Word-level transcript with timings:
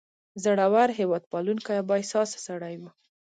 زړور، 0.43 0.89
هیواد 0.99 1.23
پالونکی 1.31 1.73
او 1.79 1.85
با 1.89 1.95
احساسه 2.01 2.37
سړی 2.47 2.75
و. 2.81 2.83